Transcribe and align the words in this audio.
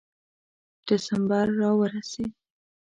ډسمبر 0.87 1.45
را 1.59 1.69
ورسېد. 1.79 2.31